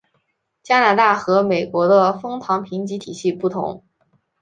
[0.63, 3.83] 加拿大和美国的枫糖评级体系不同。